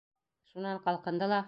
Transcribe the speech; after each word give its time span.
Шунан 0.53 0.81
ҡалҡынды 0.89 1.33
ла: 1.35 1.39